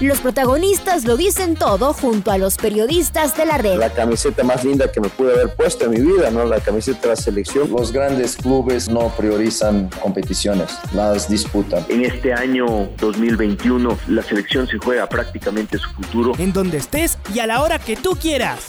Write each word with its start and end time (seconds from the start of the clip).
Los 0.00 0.20
protagonistas 0.20 1.04
lo 1.04 1.16
dicen 1.16 1.56
todo 1.56 1.92
junto 1.92 2.30
a 2.30 2.38
los 2.38 2.56
periodistas 2.56 3.36
de 3.36 3.44
la 3.44 3.58
red. 3.58 3.78
La 3.78 3.92
camiseta 3.92 4.44
más 4.44 4.62
linda 4.62 4.92
que 4.92 5.00
me 5.00 5.08
pude 5.08 5.32
haber 5.32 5.56
puesto 5.56 5.86
en 5.86 5.90
mi 5.90 6.00
vida, 6.00 6.30
¿no? 6.30 6.44
La 6.44 6.60
camiseta 6.60 7.00
de 7.00 7.08
la 7.08 7.16
selección. 7.16 7.68
Los 7.68 7.90
grandes 7.90 8.36
clubes 8.36 8.88
no 8.88 9.08
priorizan 9.16 9.90
competiciones, 10.00 10.78
las 10.94 11.28
disputan. 11.28 11.84
En 11.88 12.04
este 12.04 12.32
año 12.32 12.90
2021 13.00 13.98
la 14.06 14.22
selección 14.22 14.68
se 14.68 14.78
juega 14.78 15.08
prácticamente 15.08 15.78
su 15.78 15.90
futuro. 15.90 16.32
En 16.38 16.52
donde 16.52 16.76
estés 16.76 17.18
y 17.34 17.40
a 17.40 17.48
la 17.48 17.60
hora 17.60 17.80
que 17.80 17.96
tú 17.96 18.10
quieras. 18.10 18.68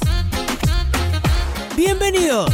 Bienvenidos. 1.78 2.52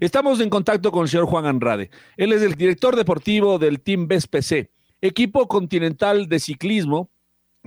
Estamos 0.00 0.40
en 0.40 0.48
contacto 0.48 0.90
con 0.90 1.02
el 1.02 1.10
señor 1.10 1.26
Juan 1.26 1.44
Andrade. 1.44 1.90
Él 2.16 2.32
es 2.32 2.40
el 2.40 2.54
director 2.54 2.96
deportivo 2.96 3.58
del 3.58 3.82
Team 3.82 4.08
BSPC 4.08 4.77
equipo 5.00 5.46
continental 5.48 6.28
de 6.28 6.38
ciclismo 6.38 7.08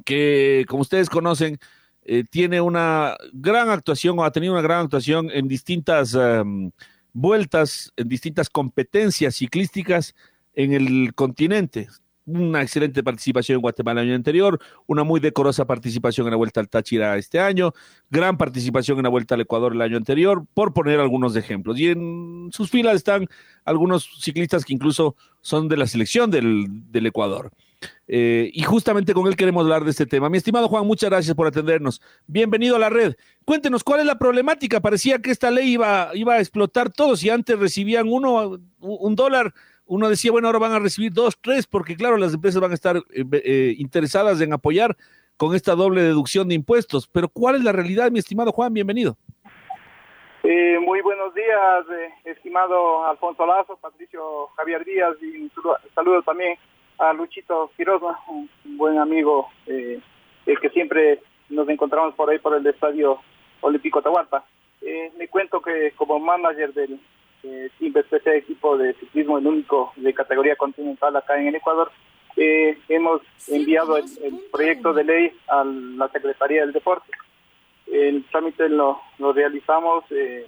que, 0.06 0.66
como 0.68 0.82
ustedes 0.82 1.10
conocen, 1.10 1.60
eh, 2.04 2.24
tiene 2.30 2.62
una 2.62 3.16
gran 3.34 3.70
actuación 3.70 4.18
o 4.18 4.24
ha 4.24 4.32
tenido 4.32 4.54
una 4.54 4.62
gran 4.62 4.86
actuación 4.86 5.30
en 5.32 5.48
distintas 5.48 6.16
em, 6.16 6.72
vueltas, 7.14 7.94
en 7.96 8.08
distintas 8.08 8.50
competencias 8.50 9.36
ciclísticas 9.36 10.16
en 10.54 10.74
el 10.74 11.14
continente 11.14 11.88
una 12.26 12.62
excelente 12.62 13.04
participación 13.04 13.56
en 13.56 13.62
Guatemala 13.62 14.02
el 14.02 14.08
año 14.08 14.16
anterior, 14.16 14.60
una 14.88 15.04
muy 15.04 15.20
decorosa 15.20 15.66
participación 15.66 16.28
en 16.28 16.32
la 16.32 16.38
Vuelta 16.38 16.60
al 16.60 16.70
Táchira 16.70 17.18
este 17.18 17.40
año, 17.40 17.74
gran 18.10 18.38
participación 18.38 18.98
en 18.98 19.04
la 19.04 19.10
Vuelta 19.10 19.36
al 19.36 19.42
Ecuador 19.42 19.74
el 19.74 19.82
año 19.82 19.98
anterior, 19.98 20.46
por 20.54 20.74
poner 20.74 21.00
algunos 21.00 21.36
ejemplos. 21.36 21.80
Y 21.80 21.88
en 21.88 22.50
sus 22.52 22.70
filas 22.70 22.96
están 22.96 23.28
algunos 23.66 24.08
ciclistas 24.20 24.66
que 24.66 24.74
incluso 24.74 25.16
son 25.42 25.68
de 25.68 25.78
la 25.78 25.88
selección 25.88 26.30
del, 26.30 27.06
Ecuador. 27.06 27.52
Eh, 28.08 28.52
y 28.54 28.62
justamente 28.62 29.14
con 29.14 29.26
él 29.26 29.36
queremos 29.36 29.64
hablar 29.64 29.84
de 29.84 29.90
este 29.90 30.06
tema. 30.06 30.30
Mi 30.30 30.38
estimado 30.38 30.68
Juan, 30.68 30.86
muchas 30.86 31.10
gracias 31.10 31.36
por 31.36 31.48
atendernos. 31.48 32.02
Bienvenido 32.28 32.76
a 32.76 32.80
la 32.80 32.90
red. 32.90 33.16
Cuéntenos 33.44 33.84
cuál 33.84 34.02
es 34.02 34.06
la 34.06 34.20
problemática. 34.20 34.82
Parecía 34.82 35.20
que 35.20 35.32
esta 35.32 35.50
ley 35.50 35.72
iba, 35.72 36.12
iba 36.14 36.36
a 36.36 36.40
explotar 36.40 36.92
todo. 36.92 37.16
Si 37.16 37.30
antes 37.32 37.58
recibían 37.58 38.08
uno, 38.08 38.60
un 38.80 39.16
dólar, 39.16 39.54
uno 39.92 40.08
decía, 40.08 40.32
bueno, 40.32 40.48
ahora 40.48 40.60
van 40.60 40.72
a 40.72 40.80
recibir 40.80 41.12
dos, 41.12 41.38
tres, 41.42 41.68
porque 41.68 41.98
claro, 41.98 42.16
las 42.16 42.34
empresas 42.34 42.62
van 42.62 42.72
a 42.72 42.76
estar 42.76 42.96
eh, 42.96 43.26
eh, 43.44 43.76
interesadas 43.78 44.40
en 44.40 44.54
apoyar 44.54 44.96
con 45.36 45.54
esta 45.54 45.76
doble 45.76 46.02
deducción 46.02 46.48
de 46.48 46.56
impuestos. 46.56 47.10
Pero 47.10 47.28
¿cuál 47.28 47.56
es 47.56 47.64
la 47.66 47.74
realidad, 47.74 48.10
mi 48.10 48.20
estimado 48.20 48.54
Juan? 48.54 48.74
Bienvenido. 48.74 49.18
Eh, 50.44 50.80
muy 50.80 51.02
buenos 51.02 51.36
días, 51.36 51.86
estimado 52.24 53.06
Alfonso 53.06 53.46
Lazo, 53.46 53.78
Patricio 53.82 54.48
Javier 54.56 54.86
Díaz 54.86 55.18
y 55.22 55.42
un 55.42 55.52
saludo 55.94 56.22
también 56.22 56.58
a 56.98 57.12
Luchito 57.12 57.70
Quiroz, 57.76 58.02
un 58.30 58.50
buen 58.78 58.98
amigo 58.98 59.50
el 59.68 60.60
que 60.62 60.70
siempre 60.70 61.22
nos 61.50 61.68
encontramos 61.68 62.16
por 62.16 62.30
ahí 62.30 62.40
por 62.40 62.56
el 62.56 62.66
Estadio 62.66 63.20
Olímpico 63.60 64.02
Tahualpa. 64.02 64.46
me 65.18 65.28
cuento 65.28 65.62
que 65.62 65.92
como 65.98 66.18
manager 66.18 66.74
del 66.74 66.98
eh, 67.44 67.70
este 67.80 68.38
equipo 68.38 68.78
de 68.78 68.94
ciclismo, 68.94 69.38
el 69.38 69.48
único 69.48 69.94
de 69.96 70.14
categoría 70.14 70.56
continental 70.56 71.16
acá 71.16 71.40
en 71.40 71.48
el 71.48 71.56
Ecuador, 71.56 71.92
eh, 72.38 72.78
hemos 72.88 73.22
enviado 73.48 73.98
el, 73.98 74.06
proyecto 74.52 74.94
de 74.94 75.04
ley 75.04 75.32
a 75.48 75.64
la 75.64 76.08
Secretaría 76.10 76.62
del 76.62 76.74
Deporte. 76.74 77.12
El 77.88 78.24
trámite 78.26 78.70
lo, 78.70 79.02
realizamos 79.34 80.06
eh, 80.12 80.46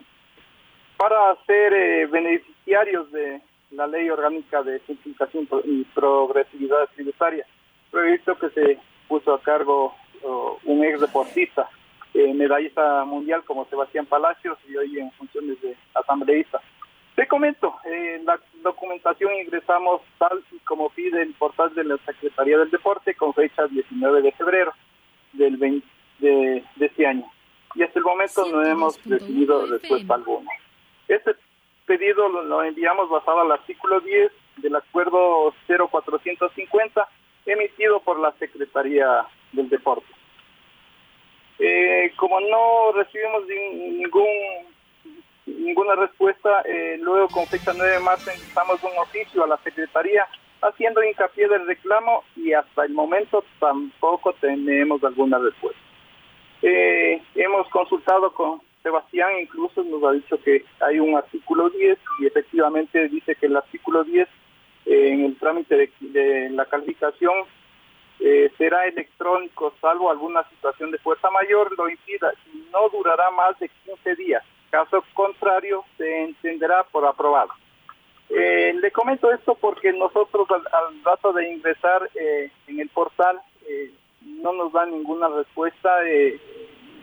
para 0.97 1.35
ser 1.45 1.73
eh, 1.73 2.05
beneficiarios 2.05 3.11
de 3.11 3.41
la 3.71 3.87
ley 3.87 4.09
orgánica 4.09 4.63
de 4.63 4.79
simplificación 4.81 5.47
y 5.65 5.83
progresividad 5.85 6.89
tributaria, 6.95 7.45
proyecto 7.91 8.37
que 8.37 8.49
se 8.49 8.79
puso 9.07 9.33
a 9.33 9.41
cargo 9.41 9.95
un 10.63 10.85
ex 10.85 11.01
deportista, 11.01 11.67
medallista 12.13 13.03
mundial 13.03 13.43
como 13.43 13.65
Sebastián 13.65 14.05
Palacios 14.05 14.57
y 14.69 14.77
hoy 14.77 14.99
en 14.99 15.11
funciones 15.11 15.61
de 15.61 15.75
asambleísta. 15.93 16.61
Te 17.15 17.27
comento, 17.27 17.75
eh, 17.85 18.21
la 18.25 18.39
documentación 18.63 19.33
ingresamos 19.35 20.01
tal 20.17 20.43
y 20.51 20.57
como 20.59 20.89
pide 20.89 21.21
el 21.21 21.33
portal 21.35 21.73
de 21.75 21.83
la 21.83 21.97
Secretaría 22.05 22.57
del 22.57 22.71
Deporte 22.71 23.13
con 23.13 23.33
fecha 23.35 23.67
19 23.67 24.23
de 24.23 24.31
febrero 24.31 24.73
del 25.33 25.57
20 25.57 25.87
de, 26.19 26.63
este 26.79 27.05
año. 27.05 27.29
Y 27.75 27.83
hasta 27.83 27.99
el 27.99 28.05
momento 28.05 28.45
no 28.47 28.65
hemos 28.65 29.03
recibido 29.05 29.65
respuesta 29.67 30.15
alguna. 30.15 30.49
Este 31.07 31.35
pedido 31.85 32.29
lo, 32.29 32.63
enviamos 32.63 33.09
basado 33.09 33.41
al 33.41 33.51
artículo 33.51 33.99
10 33.99 34.31
del 34.57 34.75
acuerdo 34.75 35.53
0450 35.67 37.07
emitido 37.45 37.99
por 37.99 38.19
la 38.19 38.31
Secretaría 38.33 39.25
del 39.51 39.69
Deporte. 39.69 40.07
Eh, 41.59 42.11
como 42.15 42.39
no 42.39 42.91
recibimos 42.93 43.45
ningún 43.47 44.72
ninguna 45.63 45.95
respuesta. 45.95 46.61
Eh, 46.65 46.97
luego, 46.99 47.27
con 47.29 47.45
fecha 47.47 47.73
9 47.75 47.93
de 47.93 47.99
marzo, 47.99 48.31
ingresamos 48.31 48.83
un 48.83 48.97
oficio 48.97 49.43
a 49.43 49.47
la 49.47 49.57
Secretaría 49.57 50.27
haciendo 50.61 51.03
hincapié 51.03 51.47
del 51.47 51.67
reclamo 51.67 52.23
y 52.35 52.53
hasta 52.53 52.85
el 52.85 52.93
momento 52.93 53.43
tampoco 53.59 54.33
tenemos 54.33 55.03
alguna 55.03 55.37
respuesta. 55.37 55.81
Eh, 56.61 57.21
hemos 57.35 57.67
consultado 57.69 58.33
con 58.33 58.61
Sebastián, 58.81 59.31
incluso 59.41 59.83
nos 59.83 60.03
ha 60.03 60.13
dicho 60.13 60.41
que 60.41 60.63
hay 60.79 60.99
un 60.99 61.15
artículo 61.17 61.69
10 61.69 61.99
y 62.19 62.27
efectivamente 62.27 63.09
dice 63.09 63.35
que 63.35 63.47
el 63.47 63.57
artículo 63.57 64.03
10 64.05 64.27
eh, 64.85 65.09
en 65.09 65.25
el 65.25 65.37
trámite 65.37 65.91
de, 65.99 66.49
la 66.51 66.65
calificación 66.65 67.33
será 68.57 68.85
electrónico 68.85 69.73
salvo 69.81 70.09
alguna 70.09 70.47
situación 70.47 70.91
de 70.91 70.97
fuerza 70.99 71.29
mayor 71.31 71.77
lo 71.77 71.89
impida 71.89 72.31
y 72.53 72.63
no 72.71 72.87
durará 72.87 73.29
más 73.31 73.59
de 73.59 73.69
15 73.85 74.15
días. 74.15 74.43
Caso 74.73 75.03
contrario, 75.13 75.85
se 75.99 76.23
entenderá 76.23 76.83
por 76.85 77.05
aprobado. 77.05 77.51
Eh, 78.27 78.73
le 78.81 78.89
comento 78.89 79.31
esto 79.31 79.53
porque 79.53 79.93
nosotros 79.93 80.47
al, 80.49 81.03
rato 81.03 81.31
de 81.31 81.53
ingresar 81.53 82.09
eh, 82.15 82.49
en 82.65 82.79
el 82.79 82.89
portal 82.89 83.39
eh, 83.67 83.91
no 84.21 84.51
nos 84.51 84.73
da 84.73 84.87
ninguna 84.87 85.27
respuesta, 85.27 85.91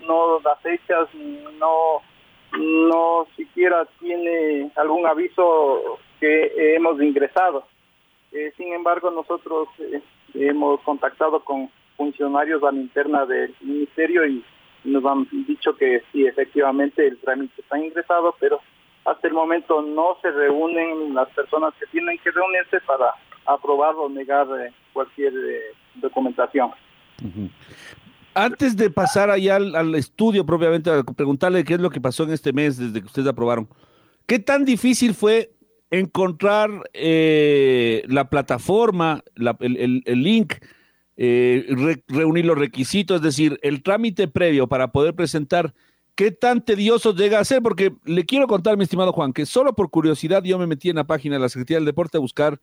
no 0.04 0.40
da 0.40 0.56
fechas, 0.56 1.14
no, 1.14 2.02
no 2.58 3.28
siquiera 3.36 3.86
tiene 4.00 4.72
algún 4.74 5.06
aviso 5.06 6.00
que 6.18 6.74
hemos 6.74 7.00
ingresado. 7.00 7.68
sin 8.56 8.72
embargo, 8.72 9.12
nosotros 9.12 9.68
hemos 10.34 10.80
contactado 10.80 11.44
con 11.44 11.70
funcionarios 11.96 12.64
a 12.64 12.72
la 12.72 12.80
interna 12.80 13.26
del 13.26 13.54
ministerio 13.60 14.26
y 14.26 14.44
nos 14.84 15.04
han 15.04 15.28
dicho 15.46 15.76
que 15.76 16.02
sí, 16.12 16.26
efectivamente 16.26 17.06
el 17.06 17.18
trámite 17.18 17.60
está 17.60 17.78
ingresado, 17.78 18.34
pero 18.40 18.60
hasta 19.04 19.28
el 19.28 19.34
momento 19.34 19.82
no 19.82 20.16
se 20.22 20.30
reúnen 20.30 21.14
las 21.14 21.28
personas 21.30 21.74
que 21.78 21.86
tienen 21.86 22.18
que 22.18 22.30
reunirse 22.30 22.80
para 22.86 23.14
aprobar 23.46 23.94
o 23.96 24.08
negar 24.08 24.46
eh, 24.60 24.72
cualquier 24.92 25.32
eh, 25.32 25.60
documentación. 25.96 26.70
Antes 28.34 28.76
de 28.76 28.90
pasar 28.90 29.30
allá 29.30 29.56
al, 29.56 29.94
estudio 29.94 30.46
propiamente, 30.46 30.90
a 30.90 31.02
preguntarle 31.02 31.64
qué 31.64 31.74
es 31.74 31.80
lo 31.80 31.90
que 31.90 32.00
pasó 32.00 32.24
en 32.24 32.32
este 32.32 32.52
mes 32.52 32.78
desde 32.78 33.00
que 33.00 33.06
ustedes 33.06 33.28
aprobaron, 33.28 33.68
¿qué 34.26 34.38
tan 34.38 34.64
difícil 34.64 35.14
fue 35.14 35.50
encontrar 35.90 36.70
eh, 36.92 38.04
la 38.06 38.30
plataforma, 38.30 39.22
el, 39.60 40.02
el 40.04 40.22
link 40.22 40.54
eh, 41.22 42.00
reunir 42.08 42.46
los 42.46 42.56
requisitos, 42.56 43.16
es 43.16 43.22
decir, 43.22 43.60
el 43.62 43.82
trámite 43.82 44.26
previo 44.26 44.68
para 44.68 44.90
poder 44.90 45.14
presentar, 45.14 45.74
¿qué 46.14 46.30
tan 46.30 46.64
tedioso 46.64 47.14
llega 47.14 47.38
a 47.38 47.44
ser? 47.44 47.60
Porque 47.60 47.92
le 48.06 48.24
quiero 48.24 48.46
contar, 48.46 48.78
mi 48.78 48.84
estimado 48.84 49.12
Juan, 49.12 49.34
que 49.34 49.44
solo 49.44 49.74
por 49.74 49.90
curiosidad 49.90 50.42
yo 50.42 50.58
me 50.58 50.66
metí 50.66 50.88
en 50.88 50.96
la 50.96 51.04
página 51.04 51.34
de 51.34 51.40
la 51.40 51.50
Secretaría 51.50 51.76
del 51.76 51.84
Deporte 51.84 52.16
a 52.16 52.20
buscar 52.20 52.58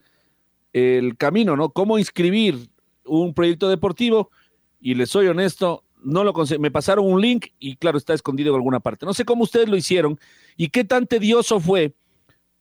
el 0.73 1.17
camino, 1.17 1.55
¿no? 1.55 1.69
Cómo 1.69 1.99
inscribir 1.99 2.67
un 3.05 3.35
proyecto 3.35 3.69
deportivo 3.69 4.31
y 4.81 4.95
les 4.95 5.11
soy 5.11 5.27
honesto, 5.27 5.83
no 6.03 6.23
lo 6.23 6.33
me 6.57 6.71
pasaron 6.71 7.05
un 7.05 7.21
link 7.21 7.49
y 7.59 7.75
claro, 7.75 7.99
está 7.99 8.15
escondido 8.15 8.49
en 8.49 8.55
alguna 8.55 8.79
parte. 8.79 9.05
No 9.05 9.13
sé 9.13 9.23
cómo 9.23 9.43
ustedes 9.43 9.69
lo 9.69 9.77
hicieron 9.77 10.19
y 10.55 10.69
qué 10.69 10.83
tan 10.83 11.05
tedioso 11.05 11.59
fue 11.59 11.93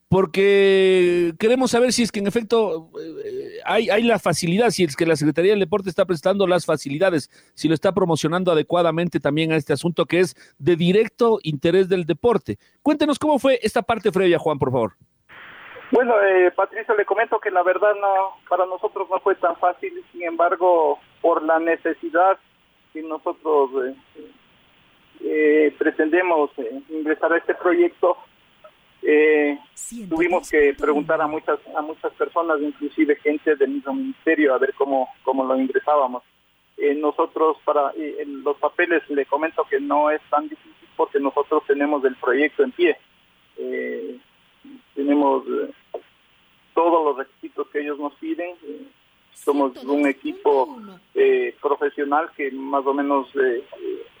porque 0.09 1.33
queremos 1.39 1.71
saber 1.71 1.91
si 1.91 2.03
es 2.03 2.11
que 2.11 2.19
en 2.19 2.27
efecto 2.27 2.89
eh, 2.99 3.59
hay, 3.65 3.89
hay 3.89 4.03
la 4.03 4.19
facilidad, 4.19 4.69
si 4.69 4.83
es 4.83 4.95
que 4.95 5.05
la 5.05 5.15
Secretaría 5.15 5.51
del 5.51 5.59
Deporte 5.59 5.89
está 5.89 6.05
prestando 6.05 6.47
las 6.47 6.65
facilidades, 6.65 7.29
si 7.53 7.67
lo 7.67 7.73
está 7.73 7.91
promocionando 7.91 8.51
adecuadamente 8.51 9.19
también 9.19 9.51
a 9.51 9.57
este 9.57 9.73
asunto 9.73 10.05
que 10.05 10.19
es 10.19 10.35
de 10.57 10.75
directo 10.75 11.39
interés 11.43 11.89
del 11.89 12.05
deporte. 12.05 12.57
Cuéntenos 12.81 13.19
cómo 13.19 13.37
fue 13.39 13.59
esta 13.61 13.81
parte 13.81 14.11
previa, 14.11 14.39
Juan, 14.39 14.57
por 14.59 14.71
favor. 14.71 14.93
Bueno, 15.91 16.13
eh, 16.21 16.51
Patricio, 16.51 16.95
le 16.95 17.05
comento 17.05 17.39
que 17.39 17.49
la 17.49 17.63
verdad 17.63 17.93
no, 17.99 18.37
para 18.49 18.65
nosotros 18.65 19.07
no 19.09 19.19
fue 19.19 19.35
tan 19.35 19.55
fácil, 19.57 19.93
sin 20.11 20.23
embargo, 20.23 20.99
por 21.21 21.43
la 21.43 21.59
necesidad 21.59 22.37
que 22.93 23.01
nosotros 23.03 23.71
eh, 23.85 23.95
eh, 25.21 25.75
pretendemos 25.77 26.51
eh, 26.57 26.81
ingresar 26.89 27.33
a 27.33 27.37
este 27.37 27.55
proyecto, 27.55 28.17
tuvimos 30.09 30.49
que 30.49 30.73
preguntar 30.73 31.21
a 31.21 31.27
muchas 31.27 31.59
a 31.75 31.81
muchas 31.81 32.11
personas, 32.13 32.61
inclusive 32.61 33.15
gente 33.17 33.55
del 33.55 33.69
mismo 33.69 33.93
ministerio, 33.93 34.53
a 34.53 34.57
ver 34.57 34.73
cómo, 34.73 35.07
cómo 35.23 35.43
lo 35.43 35.59
ingresábamos. 35.59 36.23
Eh, 36.77 36.93
nosotros, 36.93 37.57
para 37.65 37.91
eh, 37.97 38.23
los 38.25 38.57
papeles, 38.57 39.01
le 39.09 39.25
comento 39.25 39.65
que 39.69 39.79
no 39.79 40.11
es 40.11 40.21
tan 40.29 40.47
difícil 40.47 40.87
porque 40.95 41.19
nosotros 41.19 41.63
tenemos 41.67 42.03
el 42.05 42.15
proyecto 42.15 42.63
en 42.63 42.71
pie. 42.71 42.97
Eh, 43.57 44.17
tenemos 44.93 45.43
eh, 45.47 46.01
todos 46.73 47.05
los 47.05 47.17
requisitos 47.17 47.67
que 47.69 47.81
ellos 47.81 47.99
nos 47.99 48.13
piden. 48.15 48.55
Somos 49.33 49.83
un 49.83 50.07
equipo 50.07 50.77
profesional 51.61 52.31
que 52.35 52.51
más 52.51 52.85
o 52.85 52.93
menos 52.93 53.27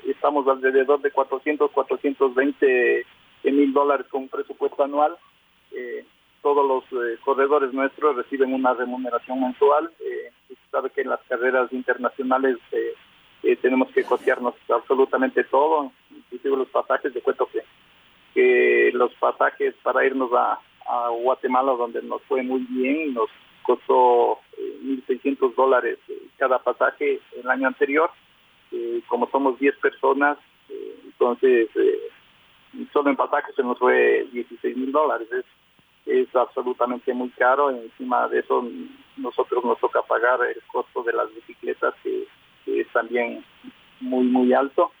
estamos 0.05 0.47
alrededor 0.47 1.01
de 1.01 1.09
400, 1.09 1.71
420 1.71 3.05
mil 3.45 3.73
dólares 3.73 4.05
con 4.09 4.27
presupuesto 4.27 4.83
anual. 4.83 5.17
Eh, 5.71 6.05
todos 6.41 6.65
los 6.65 6.83
eh, 7.03 7.17
corredores 7.23 7.73
nuestros 7.73 8.15
reciben 8.15 8.53
una 8.53 8.73
remuneración 8.73 9.41
mensual. 9.41 9.91
Eh, 9.99 10.31
sabe 10.71 10.89
que 10.89 11.01
en 11.01 11.09
las 11.09 11.21
carreras 11.27 11.71
internacionales 11.71 12.57
eh, 12.71 12.93
eh, 13.43 13.55
tenemos 13.57 13.89
que 13.91 14.03
costearnos 14.03 14.55
absolutamente 14.69 15.43
todo, 15.45 15.91
inclusive 16.15 16.57
los 16.57 16.69
pasajes. 16.69 17.13
De 17.13 17.21
cuento 17.21 17.49
que, 17.51 18.91
los 18.93 19.13
pasajes 19.15 19.73
para 19.81 20.05
irnos 20.05 20.31
a, 20.33 20.59
a 20.85 21.09
Guatemala, 21.09 21.71
donde 21.73 22.01
nos 22.03 22.21
fue 22.23 22.43
muy 22.43 22.61
bien, 22.69 23.13
nos 23.13 23.29
costó 23.63 24.39
eh, 24.57 24.79
1.600 24.83 25.55
dólares 25.55 25.97
cada 26.37 26.59
pasaje 26.59 27.19
el 27.35 27.49
año 27.49 27.67
anterior. 27.67 28.11
Como 29.07 29.27
somos 29.29 29.57
10 29.59 29.77
personas, 29.77 30.37
entonces 31.05 31.69
solo 32.93 33.09
en 33.09 33.15
pasajes 33.15 33.55
se 33.55 33.63
nos 33.63 33.77
fue 33.79 34.27
16 34.31 34.75
mil 34.77 34.91
dólares. 34.91 35.27
Es, 35.31 35.45
es 36.05 36.35
absolutamente 36.35 37.13
muy 37.13 37.29
caro. 37.31 37.69
Encima 37.71 38.27
de 38.29 38.39
eso, 38.39 38.65
nosotros 39.17 39.63
nos 39.65 39.79
toca 39.79 40.01
pagar 40.03 40.39
el 40.45 40.61
costo 40.71 41.03
de 41.03 41.13
las 41.13 41.33
bicicletas, 41.33 41.93
que, 42.03 42.25
que 42.65 42.81
es 42.81 42.87
también 42.93 43.43
muy, 43.99 44.25
muy 44.25 44.53
alto. 44.53 44.91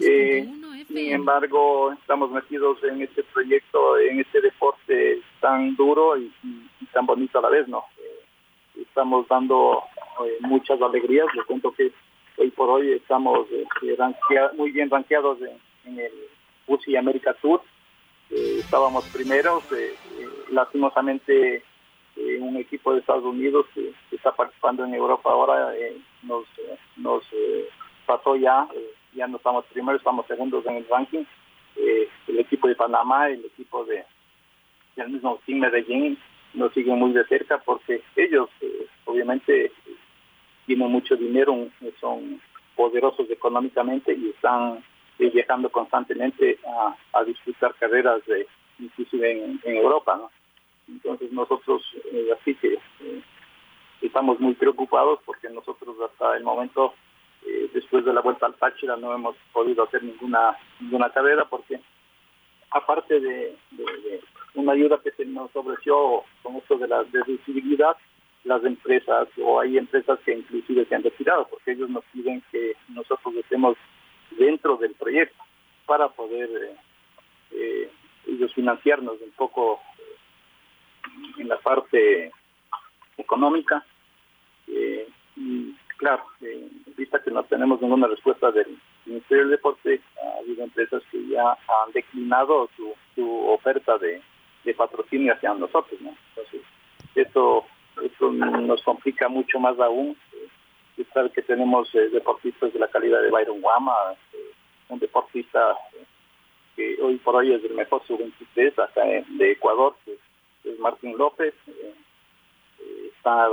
Eh, 0.00 0.44
sin 0.86 1.12
embargo, 1.14 1.92
estamos 1.92 2.30
metidos 2.30 2.78
en 2.84 3.02
este 3.02 3.24
proyecto, 3.24 3.98
en 3.98 4.20
este 4.20 4.40
deporte 4.40 5.20
tan 5.40 5.74
duro 5.74 6.16
y, 6.16 6.32
y- 6.44 6.68
y 6.80 6.86
tan 6.92 7.06
bonito 7.06 7.38
a 7.38 7.42
la 7.42 7.48
vez, 7.48 7.66
¿no? 7.66 7.84
Eh, 7.98 8.80
estamos 8.82 9.26
dando 9.28 9.82
eh, 10.24 10.38
muchas 10.40 10.80
alegrías. 10.80 11.26
Les 11.34 11.44
cuento 11.44 11.72
que 11.72 11.90
hoy 12.38 12.50
por 12.52 12.70
hoy 12.70 12.92
estamos 12.92 13.48
eh, 13.50 13.66
muy 14.56 14.70
bien 14.70 14.88
rankeados 14.90 15.38
en, 15.42 15.58
en 15.92 15.98
el 15.98 16.12
UCI 16.66 16.96
America 16.96 17.34
Tour. 17.40 17.62
Eh, 18.30 18.58
estábamos 18.60 19.04
primeros, 19.10 19.62
eh, 19.72 19.94
eh, 20.18 20.28
lastimosamente 20.50 21.62
eh, 22.16 22.38
un 22.40 22.56
equipo 22.56 22.92
de 22.92 23.00
Estados 23.00 23.24
Unidos 23.24 23.66
que, 23.74 23.92
está 24.10 24.34
participando 24.34 24.84
en 24.84 24.94
Europa 24.94 25.30
ahora 25.30 25.72
nos, 26.22 26.44
nos 26.96 27.24
pasó 28.06 28.36
ya, 28.36 28.68
ya 29.14 29.26
no 29.26 29.38
estamos 29.38 29.64
primeros, 29.66 30.00
estamos 30.00 30.24
segundos 30.26 30.64
en 30.66 30.76
el 30.76 30.86
ranking. 30.88 31.24
El 31.74 32.38
equipo 32.38 32.68
de 32.68 32.76
Panamá, 32.76 33.28
el 33.28 33.44
equipo 33.44 33.84
de 33.84 34.04
del 34.94 35.08
mismo 35.08 35.40
Team 35.44 35.58
Medellín 35.58 36.18
nos 36.54 36.72
siguen 36.72 37.00
muy 37.00 37.12
de 37.12 37.24
cerca 37.24 37.58
porque 37.58 38.02
ellos 38.14 38.48
obviamente 39.06 39.72
tienen 40.66 40.90
mucho 40.90 41.16
dinero, 41.16 41.68
son 42.00 42.40
poderosos 42.76 43.28
económicamente 43.30 44.14
y 44.14 44.30
están 44.30 44.84
eh, 45.18 45.30
viajando 45.30 45.70
constantemente 45.70 46.58
a, 46.66 46.96
a 47.18 47.24
disputar 47.24 47.74
carreras 47.74 48.24
de, 48.26 48.46
inclusive 48.78 49.30
en, 49.44 49.60
Europa. 49.76 50.20
Entonces 50.88 51.30
nosotros 51.32 51.82
eh, 52.12 52.28
así 52.40 52.54
que 52.56 52.74
eh, 52.74 53.22
estamos 54.00 54.40
muy 54.40 54.54
preocupados 54.54 55.20
porque 55.24 55.48
nosotros 55.48 55.96
hasta 56.10 56.36
el 56.36 56.42
momento, 56.44 56.94
después 57.72 58.04
de 58.04 58.12
la 58.12 58.20
vuelta 58.20 58.46
al 58.46 58.54
Táchira, 58.54 58.96
no 58.96 59.14
hemos 59.14 59.36
podido 59.52 59.84
hacer 59.84 60.02
ninguna 60.02 60.56
ninguna 60.80 61.10
carrera 61.10 61.44
porque 61.48 61.80
aparte 62.70 63.20
de, 63.20 63.56
de- 63.72 63.84
de 64.02 64.20
una 64.54 64.72
ayuda 64.72 65.00
que 65.02 65.12
se 65.12 65.24
nos 65.24 65.54
ofreció 65.54 66.24
con 66.42 66.56
esto 66.56 66.76
de 66.78 66.88
la 66.88 67.04
deducibilidad, 67.04 67.96
las 68.44 68.62
empresas 68.64 69.28
o 69.42 69.60
hay 69.60 69.78
empresas 69.78 70.18
que 70.24 70.32
inclusive 70.34 70.84
se 70.86 70.94
han 70.94 71.02
retirado 71.04 71.46
porque 71.48 71.72
ellos 71.72 71.88
nos 71.90 72.04
piden 72.12 72.42
que 72.50 72.74
nosotros 72.88 73.34
estemos 73.36 73.76
dentro 74.42 74.76
del 74.76 74.94
proyecto 74.94 75.42
para 75.86 76.08
poder 76.08 76.48
eh, 76.50 76.76
eh, 77.52 77.90
ellos 78.26 78.52
financiarnos 78.54 79.20
un 79.20 79.30
poco 79.32 79.80
eh, 79.98 81.40
en 81.40 81.48
la 81.48 81.58
parte 81.58 82.32
económica. 83.16 83.84
Y 85.34 85.74
claro, 85.96 86.24
vista 86.96 87.22
que 87.22 87.30
no 87.30 87.42
tenemos 87.44 87.80
ninguna 87.80 88.06
respuesta 88.06 88.50
del 88.50 88.78
Ministerio 89.06 89.44
del 89.44 89.52
Deporte, 89.52 90.00
ha 90.22 90.38
habido 90.38 90.64
empresas 90.64 91.02
que 91.10 91.26
ya 91.28 91.50
han 91.50 91.92
declinado 91.92 92.68
su, 92.76 92.94
su 93.14 93.46
oferta 93.48 93.98
de, 93.98 94.20
patrocinio 94.76 95.34
hacia 95.34 95.54
nosotros. 95.54 96.00
¿no? 96.00 96.14
Entonces, 96.30 96.62
esto, 97.14 97.64
esto 98.02 98.32
nos 98.32 98.82
complica 98.82 99.28
mucho 99.28 99.58
más 99.58 99.78
aún. 99.78 100.16
Eh, 100.32 100.48
que 101.34 101.42
tenemos 101.42 101.90
deportistas 101.92 102.72
de 102.72 102.78
la 102.78 102.88
calidad 102.88 103.20
de 103.22 103.30
Byron 103.30 103.60
Guama, 103.60 103.92
un 104.92 104.98
deportista 104.98 105.72
eh, 105.94 106.04
que 106.76 107.02
hoy 107.02 107.16
por 107.18 107.36
hoy 107.36 107.52
es 107.52 107.62
el 107.64 107.74
mejor 107.74 108.02
sub-23 108.06 108.78
acá 108.82 109.04
en- 109.10 109.38
de 109.38 109.52
Ecuador, 109.52 109.94
que 110.04 110.18
es 110.64 110.78
Martín 110.78 111.16
López. 111.18 111.54
eh, 111.66 111.94
eh, 112.80 113.10
está 113.16 113.46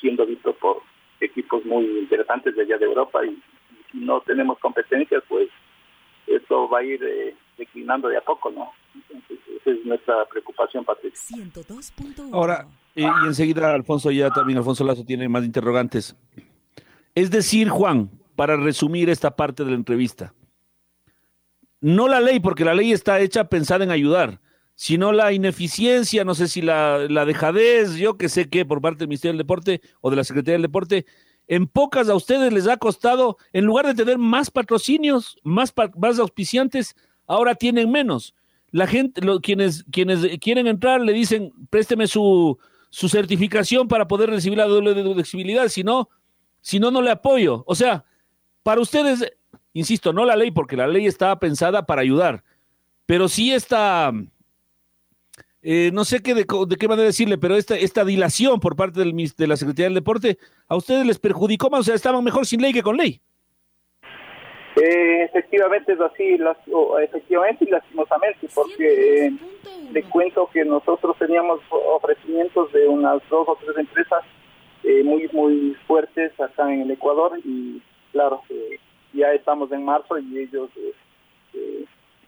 siendo 0.00 0.26
visto 0.26 0.52
por 0.56 0.82
equipos 1.20 1.64
muy 1.64 1.84
interesantes 1.98 2.54
de 2.56 2.62
allá 2.62 2.78
de 2.78 2.84
Europa 2.86 3.24
y, 3.24 3.30
y 3.30 3.42
si 3.92 3.98
no 3.98 4.20
tenemos 4.22 4.58
competencias, 4.58 5.22
pues 5.28 5.48
esto 6.26 6.68
va 6.68 6.78
a 6.80 6.82
ir 6.84 7.02
eh, 7.04 7.34
declinando 7.58 8.08
de 8.08 8.16
a 8.16 8.20
poco, 8.22 8.50
¿no? 8.50 8.72
Entonces, 8.94 9.38
esa 9.60 9.70
es 9.70 9.84
nuestra 9.84 10.24
preocupación, 10.26 10.84
Patricia. 10.84 11.36
Ahora, 12.32 12.66
eh, 12.96 13.02
y 13.22 13.26
enseguida 13.26 13.72
Alfonso 13.74 14.10
ya 14.10 14.30
también, 14.30 14.58
Alfonso 14.58 14.84
Lazo 14.84 15.04
tiene 15.04 15.28
más 15.28 15.44
interrogantes. 15.44 16.16
Es 17.14 17.30
decir, 17.30 17.68
Juan, 17.68 18.10
para 18.36 18.56
resumir 18.56 19.08
esta 19.10 19.36
parte 19.36 19.64
de 19.64 19.70
la 19.70 19.76
entrevista, 19.76 20.32
no 21.84 22.08
la 22.08 22.18
ley, 22.18 22.40
porque 22.40 22.64
la 22.64 22.72
ley 22.72 22.92
está 22.92 23.20
hecha 23.20 23.44
pensada 23.50 23.84
en 23.84 23.90
ayudar, 23.90 24.40
sino 24.74 25.12
la 25.12 25.34
ineficiencia, 25.34 26.24
no 26.24 26.34
sé 26.34 26.48
si 26.48 26.62
la, 26.62 27.06
la 27.10 27.26
dejadez, 27.26 27.96
yo 27.96 28.16
que 28.16 28.30
sé 28.30 28.48
qué, 28.48 28.64
por 28.64 28.80
parte 28.80 29.00
del 29.00 29.08
Ministerio 29.08 29.32
del 29.32 29.44
Deporte 29.46 29.82
o 30.00 30.08
de 30.08 30.16
la 30.16 30.24
Secretaría 30.24 30.54
del 30.54 30.62
Deporte, 30.62 31.04
en 31.46 31.66
pocas 31.66 32.08
a 32.08 32.14
ustedes 32.14 32.54
les 32.54 32.66
ha 32.68 32.78
costado, 32.78 33.36
en 33.52 33.66
lugar 33.66 33.86
de 33.86 33.92
tener 33.92 34.16
más 34.16 34.50
patrocinios, 34.50 35.36
más, 35.42 35.74
más 35.98 36.18
auspiciantes, 36.18 36.96
ahora 37.26 37.54
tienen 37.54 37.90
menos. 37.90 38.34
La 38.70 38.86
gente, 38.86 39.20
quienes, 39.42 39.84
quienes 39.92 40.26
quieren 40.40 40.66
entrar 40.66 41.02
le 41.02 41.12
dicen, 41.12 41.52
présteme 41.68 42.06
su, 42.06 42.58
su 42.88 43.10
certificación 43.10 43.88
para 43.88 44.08
poder 44.08 44.30
recibir 44.30 44.56
la 44.56 44.64
doble 44.64 44.94
deducibilidad, 44.94 45.68
si 45.68 45.84
no, 45.84 46.08
si 46.62 46.80
no, 46.80 46.90
no 46.90 47.02
le 47.02 47.10
apoyo. 47.10 47.62
O 47.66 47.74
sea, 47.74 48.06
para 48.62 48.80
ustedes, 48.80 49.30
insisto, 49.74 50.14
no 50.14 50.24
la 50.24 50.36
ley, 50.36 50.50
porque 50.50 50.76
la 50.76 50.88
ley 50.88 51.06
estaba 51.06 51.38
pensada 51.38 51.84
para 51.84 52.00
ayudar, 52.00 52.42
pero 53.04 53.28
sí 53.28 53.52
esta, 53.52 54.10
eh, 55.62 55.90
no 55.92 56.04
sé 56.06 56.22
qué 56.22 56.34
de, 56.34 56.46
de 56.66 56.76
qué 56.76 56.88
manera 56.88 57.06
decirle, 57.06 57.36
pero 57.36 57.56
esta, 57.56 57.76
esta 57.76 58.04
dilación 58.04 58.60
por 58.60 58.76
parte 58.76 59.00
del, 59.00 59.14
de 59.14 59.46
la 59.46 59.56
Secretaría 59.56 59.86
del 59.86 59.94
Deporte, 59.94 60.38
a 60.68 60.76
ustedes 60.76 61.04
les 61.04 61.18
perjudicó 61.18 61.68
más, 61.68 61.80
o 61.80 61.84
sea, 61.84 61.94
estaban 61.94 62.24
mejor 62.24 62.46
sin 62.46 62.62
ley 62.62 62.72
que 62.72 62.82
con 62.82 62.96
ley. 62.96 63.20
Eh, 64.76 65.22
efectivamente 65.22 65.92
es 65.92 66.00
así, 66.00 66.36
las, 66.38 66.56
efectivamente 67.02 67.64
y 67.64 67.70
lastimosamente, 67.70 68.48
porque 68.52 69.26
eh, 69.26 69.32
le 69.92 70.02
cuento 70.04 70.50
que 70.52 70.64
nosotros 70.64 71.16
teníamos 71.18 71.60
ofrecimientos 71.70 72.72
de 72.72 72.88
unas 72.88 73.22
dos 73.30 73.48
o 73.48 73.56
tres 73.64 73.76
empresas 73.78 74.24
eh, 74.82 75.02
muy 75.04 75.28
muy 75.32 75.76
fuertes 75.86 76.38
acá 76.40 76.72
en 76.72 76.82
el 76.82 76.90
Ecuador 76.90 77.38
y 77.44 77.80
claro, 78.10 78.42
eh, 78.50 78.78
ya 79.14 79.32
estamos 79.32 79.70
en 79.72 79.84
marzo 79.84 80.18
y 80.18 80.38
ellos, 80.38 80.70
eh, 80.76 80.92
eh, 81.54 81.84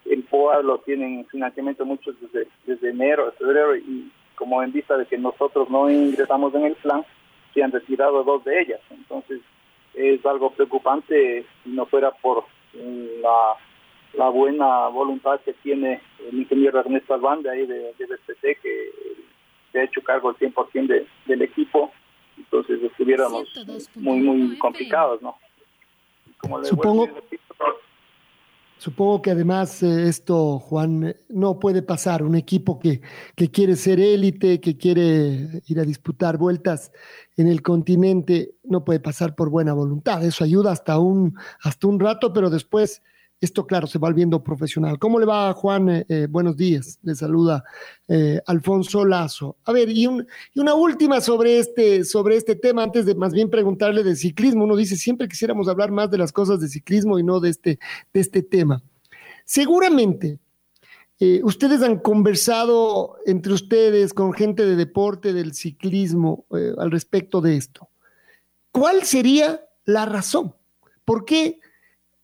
el 0.07 0.23
POA 0.25 0.63
lo 0.63 0.79
tienen 0.79 1.27
financiamiento 1.27 1.85
muchos 1.85 2.15
desde, 2.21 2.49
desde 2.65 2.91
enero, 2.91 3.33
febrero, 3.39 3.77
y 3.77 4.11
como 4.37 4.63
en 4.63 4.73
vista 4.73 4.97
de 4.97 5.07
que 5.07 5.19
nosotros 5.19 5.69
no 5.71 5.91
ingresamos 5.91 6.55
en 6.55 6.65
el 6.67 6.75
plan, 6.77 7.05
se 7.53 7.63
han 7.63 7.73
retirado 7.73 8.23
dos 8.23 8.45
de 8.45 8.61
ellas. 8.61 8.81
Entonces, 8.91 9.41
es 9.95 10.25
algo 10.27 10.51
preocupante 10.51 11.45
si 11.65 11.71
no 11.71 11.87
fuera 11.87 12.11
por 12.11 12.45
la, 12.75 13.57
la 14.13 14.29
buena 14.29 14.89
voluntad 14.89 15.41
que 15.41 15.55
tiene 15.55 16.01
el 16.31 16.39
ingeniero 16.39 16.79
Ernesto 16.79 17.15
Albán 17.15 17.43
de 17.43 17.51
ahí 17.51 17.67
de, 17.67 17.95
de 17.95 18.07
BPC, 18.07 18.61
que 18.61 18.93
se 19.73 19.81
ha 19.81 19.85
hecho 19.85 20.03
cargo 20.03 20.31
el 20.31 20.37
100% 20.37 20.87
de, 20.87 21.07
del 21.27 21.43
equipo, 21.43 21.91
entonces 22.37 22.83
estuviéramos 22.83 23.49
muy, 23.95 24.21
muy 24.21 24.59
complicados, 24.59 25.21
¿no? 25.23 25.37
Como 26.39 26.65
Supongo... 26.65 27.09
Supongo 28.79 29.23
que 29.23 29.31
además 29.31 29.83
eh, 29.83 30.07
esto, 30.07 30.59
Juan, 30.59 31.17
no 31.31 31.59
puede 31.59 31.83
pasar. 31.83 32.23
Un 32.23 32.37
equipo 32.37 32.79
que, 32.79 33.01
que 33.35 33.51
quiere 33.51 33.75
ser 33.75 33.99
élite, 34.01 34.61
que 34.61 34.77
quiere 34.77 35.63
ir 35.67 35.81
a 35.81 35.85
disputar 35.85 36.37
vueltas 36.37 36.93
en 37.37 37.49
el 37.49 37.63
continente, 37.63 38.55
no 38.65 38.85
puede 38.85 39.01
pasar 39.01 39.35
por 39.35 39.49
buena 39.49 39.73
voluntad. 39.73 40.23
Eso 40.23 40.45
ayuda 40.45 40.73
hasta 40.73 40.99
un, 40.99 41.35
hasta 41.63 41.87
un 41.87 41.99
rato, 41.99 42.33
pero 42.35 42.51
después 42.51 43.03
esto, 43.41 43.67
claro, 43.67 43.87
se 43.87 43.99
va 43.99 44.09
volviendo 44.09 44.43
profesional. 44.43 44.99
¿Cómo 44.99 45.19
le 45.21 45.27
va, 45.27 45.53
Juan? 45.53 45.91
Eh, 45.91 46.07
eh, 46.09 46.27
buenos 46.29 46.57
días. 46.57 46.99
Le 47.03 47.15
saluda 47.15 47.65
eh, 48.09 48.41
Alfonso 48.47 49.05
Lazo. 49.05 49.57
A 49.65 49.73
ver, 49.73 49.91
y, 49.91 50.05
y, 50.05 50.61
una 50.61 50.75
última 50.75 51.21
sobre 51.21 51.59
este, 51.59 52.05
sobre 52.05 52.37
este 52.37 52.57
tema, 52.57 52.83
antes 52.83 53.05
de 53.05 53.15
más 53.15 53.35
bien 53.35 53.51
preguntarle 53.51 54.03
de 54.03 54.17
ciclismo. 54.17 54.65
Uno 54.65 54.75
dice, 54.75 54.97
siempre 54.97 55.29
quisiéramos 55.29 55.69
hablar 55.69 55.91
más 55.91 56.11
de 56.11 56.19
las 56.19 56.33
cosas 56.33 56.61
de 56.61 56.69
ciclismo 56.69 57.19
y 57.19 57.23
no 57.23 57.41
de 57.41 57.51
este, 57.51 57.79
de 58.15 58.21
este 58.21 58.43
tema. 58.43 58.83
Seguramente, 59.45 60.39
ustedes 61.43 61.83
han 61.83 61.99
conversado 61.99 63.17
entre 63.27 63.53
ustedes 63.53 64.13
con 64.13 64.33
gente 64.33 64.65
de 64.65 64.77
deporte, 64.77 65.33
del 65.33 65.55
ciclismo, 65.55 66.47
al 66.51 66.91
respecto 66.91 67.41
de 67.41 67.57
esto. 67.57 67.89
¿Cuál 68.73 69.05
sería 69.05 69.61
la 69.85 70.05
razón? 70.05 70.55
¿Por 71.05 71.25
qué? 71.25 71.61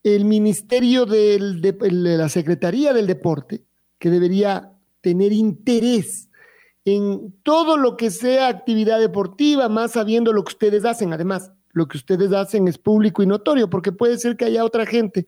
El 0.02 0.25
Ministerio 0.25 1.06
de 1.06 1.38
la 1.90 2.28
Secretaría 2.28 2.92
del 2.92 3.06
Deporte, 3.06 3.64
que 3.99 4.11
debería 4.11 4.73
tener 5.00 5.32
interés 5.32 6.28
en 6.85 7.35
todo 7.42 7.76
lo 7.76 7.97
que 7.97 8.11
sea 8.11 8.49
actividad 8.49 8.99
deportiva, 8.99 9.68
más 9.68 9.92
sabiendo 9.92 10.32
lo 10.32 10.42
que 10.44 10.52
ustedes 10.52 10.85
hacen. 10.85 11.12
Además, 11.12 11.52
lo 11.73 11.87
que 11.87 11.97
ustedes 11.97 12.32
hacen 12.32 12.66
es 12.66 12.78
público 12.78 13.23
y 13.23 13.26
notorio, 13.26 13.71
porque 13.71 13.92
puede 13.92 14.18
ser 14.18 14.37
que 14.37 14.47
haya 14.47 14.64
otra 14.64 14.87
gente 14.87 15.26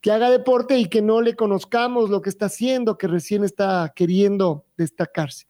que 0.00 0.10
haga 0.10 0.30
deporte 0.30 0.78
y 0.78 0.86
que 0.86 1.02
no 1.02 1.20
le 1.20 1.34
conozcamos 1.34 2.10
lo 2.10 2.20
que 2.20 2.28
está 2.28 2.46
haciendo, 2.46 2.98
que 2.98 3.06
recién 3.06 3.44
está 3.44 3.92
queriendo 3.94 4.64
destacarse. 4.76 5.46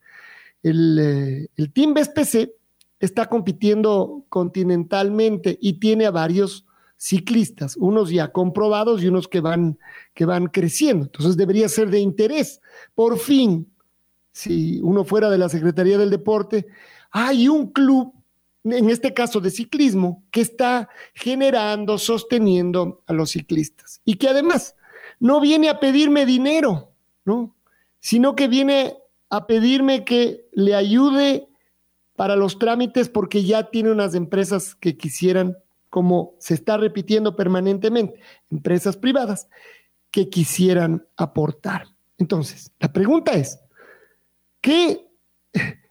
El, 0.63 0.99
eh, 0.99 1.47
el 1.57 1.73
Team 1.73 1.93
BSPC 1.93 2.51
está 2.99 3.27
compitiendo 3.27 4.25
continentalmente 4.29 5.57
y 5.61 5.79
tiene 5.79 6.05
a 6.05 6.11
varios 6.11 6.66
ciclistas, 6.97 7.77
unos 7.77 8.09
ya 8.09 8.31
comprobados 8.31 9.03
y 9.03 9.07
unos 9.07 9.27
que 9.27 9.39
van, 9.39 9.77
que 10.13 10.25
van 10.25 10.47
creciendo. 10.47 11.05
Entonces 11.05 11.37
debería 11.37 11.69
ser 11.69 11.89
de 11.89 11.99
interés. 11.99 12.59
Por 12.95 13.19
fin, 13.19 13.71
si 14.31 14.79
uno 14.81 15.05
fuera 15.05 15.29
de 15.29 15.37
la 15.37 15.49
Secretaría 15.49 15.97
del 15.97 16.09
Deporte, 16.09 16.67
hay 17.11 17.47
un 17.47 17.71
club, 17.71 18.13
en 18.63 18.89
este 18.89 19.13
caso 19.13 19.39
de 19.39 19.51
ciclismo, 19.51 20.23
que 20.31 20.41
está 20.41 20.89
generando, 21.13 21.97
sosteniendo 21.97 23.03
a 23.05 23.13
los 23.13 23.31
ciclistas 23.31 24.01
y 24.03 24.15
que 24.15 24.27
además 24.27 24.75
no 25.19 25.39
viene 25.39 25.69
a 25.69 25.79
pedirme 25.79 26.25
dinero, 26.25 26.91
¿no? 27.25 27.55
Sino 27.99 28.35
que 28.35 28.47
viene 28.47 28.97
a 29.29 29.47
pedirme 29.47 30.03
que 30.03 30.47
le 30.53 30.75
ayude 30.75 31.47
para 32.15 32.35
los 32.35 32.59
trámites 32.59 33.09
porque 33.09 33.43
ya 33.43 33.69
tiene 33.69 33.91
unas 33.91 34.15
empresas 34.15 34.75
que 34.75 34.97
quisieran 34.97 35.57
como 35.97 36.35
se 36.37 36.53
está 36.53 36.77
repitiendo 36.77 37.35
permanentemente, 37.35 38.19
empresas 38.51 38.95
privadas 38.95 39.49
que 40.11 40.29
quisieran 40.29 41.07
aportar. 41.15 41.87
Entonces, 42.19 42.71
la 42.79 42.93
pregunta 42.93 43.31
es, 43.31 43.59
¿qué 44.61 45.09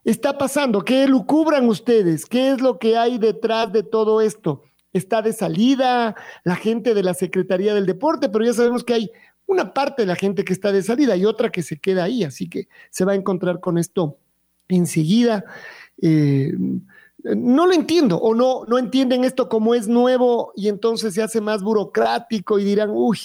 está 0.05 0.39
pasando? 0.39 0.85
¿Qué 0.85 1.09
lucubran 1.09 1.69
ustedes? 1.69 2.25
¿Qué 2.25 2.53
es 2.53 2.61
lo 2.61 2.79
que 2.79 2.97
hay 2.97 3.19
detrás 3.19 3.73
de 3.73 3.83
todo 3.83 4.21
esto? 4.21 4.63
Está 4.93 5.23
de 5.23 5.33
salida 5.33 6.15
la 6.45 6.55
gente 6.55 6.95
de 6.95 7.03
la 7.03 7.15
Secretaría 7.15 7.75
del 7.75 7.87
Deporte, 7.87 8.29
pero 8.29 8.45
ya 8.45 8.53
sabemos 8.53 8.85
que 8.85 8.95
hay 8.95 9.11
una 9.47 9.75
parte 9.75 10.03
de 10.03 10.07
la 10.07 10.15
gente 10.15 10.45
que 10.45 10.53
está 10.53 10.71
de 10.71 10.85
salida 10.85 11.17
y 11.17 11.25
otra 11.25 11.51
que 11.51 11.65
se 11.65 11.81
queda 11.81 12.05
ahí, 12.05 12.23
así 12.23 12.49
que 12.49 12.69
se 12.91 13.05
va 13.05 13.11
a 13.11 13.17
encontrar 13.17 13.59
con 13.59 13.77
esto 13.77 14.19
enseguida. 14.69 15.45
Eh, 16.01 16.53
no 17.23 17.67
lo 17.67 17.73
entiendo 17.73 18.19
o 18.19 18.35
no, 18.35 18.65
no 18.67 18.79
entienden 18.79 19.25
esto 19.25 19.49
como 19.49 19.75
es 19.75 19.89
nuevo 19.89 20.53
y 20.55 20.69
entonces 20.69 21.15
se 21.15 21.23
hace 21.23 21.41
más 21.41 21.63
burocrático 21.63 22.59
y 22.59 22.65
dirán, 22.65 22.91
uy, 22.93 23.19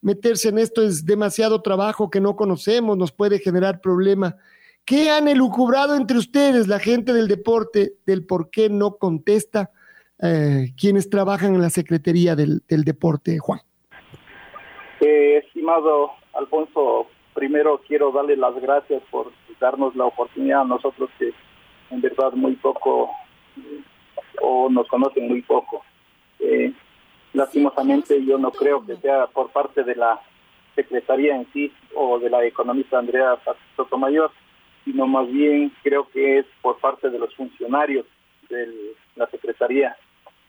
meterse 0.00 0.48
en 0.48 0.58
esto 0.58 0.82
es 0.82 1.04
demasiado 1.04 1.62
trabajo 1.62 2.10
que 2.10 2.20
no 2.20 2.36
conocemos, 2.36 2.96
nos 2.96 3.12
puede 3.12 3.38
generar 3.38 3.80
problema. 3.80 4.36
¿Qué 4.84 5.10
han 5.10 5.28
elucubrado 5.28 5.96
entre 5.96 6.18
ustedes, 6.18 6.68
la 6.68 6.78
gente 6.78 7.12
del 7.12 7.28
deporte, 7.28 7.94
del 8.06 8.26
por 8.26 8.50
qué 8.50 8.68
no 8.68 8.96
contesta 8.96 9.70
eh, 10.22 10.72
quienes 10.78 11.08
trabajan 11.08 11.54
en 11.54 11.62
la 11.62 11.70
Secretaría 11.70 12.36
del, 12.36 12.62
Deporte, 12.68 13.38
Juan? 13.38 13.60
Eh, 15.00 15.42
estimado 15.44 16.10
Alfonso, 16.34 17.06
primero 17.34 17.80
quiero 17.86 18.12
darle 18.12 18.36
las 18.36 18.54
gracias 18.60 19.02
por 19.10 19.32
darnos 19.60 19.94
la 19.96 20.06
oportunidad 20.06 20.62
a 20.62 20.64
nosotros 20.64 21.08
que 21.18 21.30
en 21.90 22.00
verdad 22.00 22.32
muy 22.32 22.56
poco 22.56 23.10
o 24.40 24.68
nos 24.70 24.88
conocen 24.88 25.28
muy 25.28 25.42
poco. 25.42 25.84
Eh, 26.40 26.72
lastimosamente 27.32 28.24
yo 28.24 28.38
no 28.38 28.50
creo 28.50 28.84
que 28.84 28.96
sea 28.96 29.26
por 29.26 29.50
parte 29.50 29.82
de 29.82 29.96
la 29.96 30.20
Secretaría 30.74 31.36
en 31.36 31.46
sí 31.52 31.72
o 31.94 32.18
de 32.18 32.30
la 32.30 32.44
economista 32.44 32.98
Andrea 32.98 33.38
Sotomayor, 33.76 34.30
sino 34.84 35.06
más 35.06 35.30
bien 35.30 35.72
creo 35.82 36.08
que 36.08 36.38
es 36.38 36.46
por 36.62 36.78
parte 36.78 37.10
de 37.10 37.18
los 37.18 37.34
funcionarios 37.34 38.06
de 38.48 38.94
la 39.16 39.26
Secretaría 39.28 39.96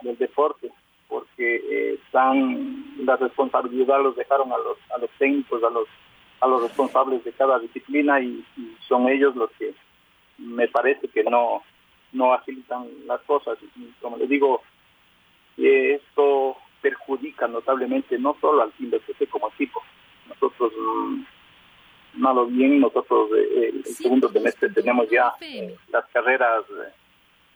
del 0.02 0.18
Deporte, 0.18 0.72
porque 1.08 1.56
eh, 1.56 2.00
están 2.06 3.06
la 3.06 3.16
responsabilidad 3.18 4.02
los 4.02 4.16
dejaron 4.16 4.52
a 4.52 4.58
los 4.58 4.78
a 4.94 4.98
los 4.98 5.10
técnicos, 5.20 5.64
a 5.64 5.70
los 5.70 5.88
a 6.42 6.48
los 6.48 6.64
responsables 6.64 7.24
de 7.24 7.32
cada 7.32 7.60
disciplina 7.60 8.20
y 8.20 8.44
son 8.88 9.08
ellos 9.08 9.36
los 9.36 9.50
que 9.52 9.74
me 10.38 10.68
parece 10.68 11.08
que 11.08 11.24
no 11.24 11.62
no 12.16 12.34
agilizan 12.34 12.88
las 13.06 13.22
cosas. 13.22 13.58
Y 13.76 13.92
como 14.02 14.18
les 14.18 14.30
digo, 14.30 14.62
esto 15.58 16.58
perjudica 16.82 17.48
notablemente 17.48 18.18
no 18.18 18.36
solo 18.40 18.64
al 18.64 18.72
Team 18.74 18.92
como 19.30 19.50
equipo. 19.50 19.82
Nosotros, 20.30 20.72
malo 22.14 22.46
mm, 22.46 22.58
bien, 22.58 22.80
nosotros 22.80 23.30
eh, 23.38 23.72
el 23.74 23.86
segundo 23.86 24.30
semestre 24.30 24.70
tenemos 24.70 25.10
ya 25.10 25.34
las 25.92 26.06
carreras 26.14 26.64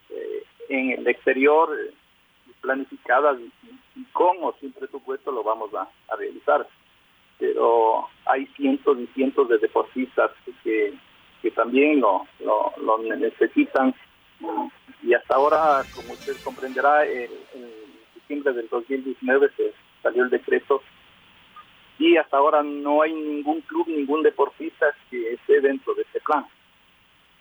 eh, 0.10 0.44
en 0.70 0.92
el 0.92 1.08
exterior 1.08 1.70
eh, 1.80 1.94
planificadas 2.62 3.40
y, 3.40 4.04
con 4.14 4.38
o 4.42 4.56
sin 4.60 4.72
presupuesto 4.72 5.32
lo 5.32 5.44
vamos 5.44 5.72
a, 5.74 5.88
realizar. 6.16 6.68
Pero 7.38 8.08
hay 8.26 8.46
cientos 8.58 8.98
y 9.00 9.08
cientos 9.08 9.48
de 9.50 9.58
deportistas 9.60 10.32
que, 10.64 10.94
que 11.42 11.52
también 11.52 12.02
lo, 12.02 12.26
lo, 12.40 12.74
lo 12.82 12.98
necesitan 12.98 13.94
y 15.04 15.14
hasta 15.14 15.36
ahora, 15.36 15.84
como 15.96 16.14
usted 16.14 16.36
comprenderá, 16.44 17.06
en, 17.06 17.30
diciembre 18.16 18.54
del 18.54 18.70
2019 18.70 19.50
se 19.58 19.74
salió 20.04 20.24
el 20.24 20.30
decreto 20.30 20.82
y 21.98 22.16
hasta 22.18 22.38
ahora 22.38 22.62
no 22.64 23.02
hay 23.02 23.14
ningún 23.14 23.62
club, 23.62 23.88
ningún 23.88 24.22
deportista 24.22 24.86
que 25.10 25.34
esté 25.34 25.60
dentro 25.62 25.94
de 25.96 26.04
este 26.04 26.20
plan. 26.22 26.46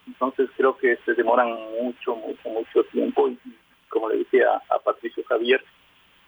Entonces 0.06 0.48
creo 0.56 0.76
que 0.76 0.96
se 1.04 1.12
demoran 1.14 1.50
mucho, 1.82 2.16
mucho, 2.16 2.48
mucho 2.48 2.84
tiempo 2.84 3.28
y 3.28 3.38
como 3.88 4.08
le 4.08 4.18
decía 4.18 4.62
a 4.70 4.78
Patricio 4.78 5.22
Javier, 5.28 5.62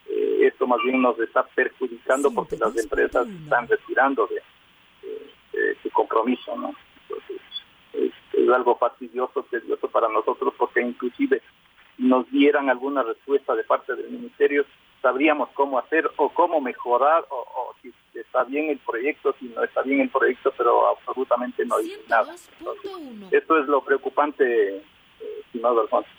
eh, 0.07 0.47
esto 0.47 0.67
más 0.67 0.79
bien 0.83 1.01
nos 1.01 1.17
está 1.19 1.43
perjudicando 1.43 2.31
porque 2.31 2.57
las 2.57 2.75
empresas 2.77 3.27
están 3.27 3.67
retirando 3.67 4.27
de, 4.27 4.41
su 5.81 5.89
compromiso, 5.91 6.55
¿no? 6.55 6.73
Entonces, 8.41 8.47
es 8.47 8.53
algo 8.53 8.77
fastidioso, 8.77 9.45
tedioso 9.49 9.87
para 9.89 10.07
nosotros, 10.09 10.53
porque 10.57 10.81
inclusive 10.81 11.41
nos 11.97 12.29
dieran 12.31 12.69
alguna 12.69 13.03
respuesta 13.03 13.55
de 13.55 13.63
parte 13.63 13.95
del 13.95 14.09
ministerio, 14.09 14.65
sabríamos 15.01 15.49
cómo 15.53 15.79
hacer 15.79 16.09
o 16.17 16.29
cómo 16.29 16.61
mejorar 16.61 17.25
o, 17.29 17.73
si 17.81 17.91
está 18.13 18.43
bien 18.43 18.69
el 18.69 18.79
proyecto, 18.79 19.35
si 19.39 19.45
no 19.47 19.63
está 19.63 19.81
bien 19.81 20.01
el 20.01 20.09
proyecto, 20.09 20.53
pero 20.57 20.89
absolutamente 20.89 21.65
no 21.65 21.77
hay 21.77 21.93
nada. 22.07 22.33
esto 23.31 23.57
es 23.57 23.67
lo 23.67 23.81
preocupante, 23.83 24.77
eh, 24.77 24.83
estimado 25.45 25.81
Alfonso. 25.81 26.09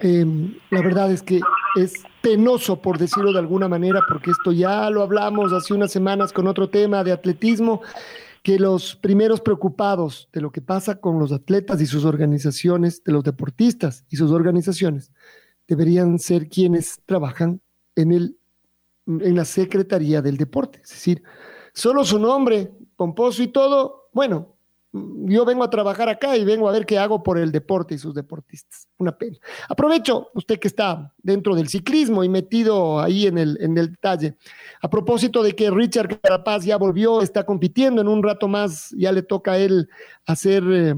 Em, 0.00 0.54
la 0.70 0.82
verdad 0.82 1.10
es 1.10 1.22
que 1.22 1.40
es 1.76 2.04
penoso, 2.20 2.82
por 2.82 2.98
decirlo 2.98 3.32
de 3.32 3.38
alguna 3.38 3.68
manera, 3.68 4.00
porque 4.08 4.30
esto 4.30 4.52
ya 4.52 4.90
lo 4.90 5.02
hablamos 5.02 5.52
hace 5.52 5.72
unas 5.72 5.92
semanas 5.92 6.32
con 6.32 6.46
otro 6.46 6.68
tema 6.68 7.02
de 7.04 7.12
atletismo 7.12 7.82
que 8.46 8.60
los 8.60 8.94
primeros 8.94 9.40
preocupados 9.40 10.28
de 10.32 10.40
lo 10.40 10.52
que 10.52 10.60
pasa 10.60 11.00
con 11.00 11.18
los 11.18 11.32
atletas 11.32 11.80
y 11.80 11.86
sus 11.86 12.04
organizaciones, 12.04 13.02
de 13.02 13.10
los 13.10 13.24
deportistas 13.24 14.04
y 14.08 14.14
sus 14.14 14.30
organizaciones, 14.30 15.10
deberían 15.66 16.20
ser 16.20 16.48
quienes 16.48 17.00
trabajan 17.06 17.60
en, 17.96 18.12
el, 18.12 18.38
en 19.08 19.34
la 19.34 19.44
Secretaría 19.44 20.22
del 20.22 20.36
Deporte. 20.36 20.80
Es 20.84 20.90
decir, 20.90 21.24
solo 21.74 22.04
su 22.04 22.20
nombre, 22.20 22.70
pomposo 22.94 23.42
y 23.42 23.48
todo, 23.48 24.10
bueno, 24.12 24.55
yo 25.24 25.44
vengo 25.44 25.64
a 25.64 25.70
trabajar 25.70 26.08
acá 26.08 26.36
y 26.36 26.44
vengo 26.44 26.68
a 26.68 26.72
ver 26.72 26.86
qué 26.86 26.98
hago 26.98 27.22
por 27.22 27.38
el 27.38 27.52
deporte 27.52 27.94
y 27.94 27.98
sus 27.98 28.14
deportistas. 28.14 28.88
Una 28.98 29.16
pena. 29.16 29.38
Aprovecho, 29.68 30.28
usted 30.34 30.58
que 30.58 30.68
está 30.68 31.12
dentro 31.22 31.54
del 31.54 31.68
ciclismo 31.68 32.24
y 32.24 32.28
metido 32.28 33.00
ahí 33.00 33.26
en 33.26 33.38
el, 33.38 33.58
en 33.60 33.76
el 33.78 33.90
detalle, 33.90 34.36
a 34.80 34.88
propósito 34.88 35.42
de 35.42 35.54
que 35.54 35.70
Richard 35.70 36.20
Carapaz 36.20 36.64
ya 36.64 36.76
volvió, 36.76 37.22
está 37.22 37.44
compitiendo, 37.44 38.00
en 38.00 38.08
un 38.08 38.22
rato 38.22 38.48
más 38.48 38.90
ya 38.96 39.12
le 39.12 39.22
toca 39.22 39.52
a 39.52 39.58
él 39.58 39.88
hacer 40.26 40.64
eh, 40.70 40.94